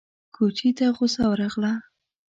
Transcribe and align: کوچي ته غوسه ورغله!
کوچي 0.35 0.69
ته 0.77 0.85
غوسه 0.95 1.23
ورغله! 1.29 1.73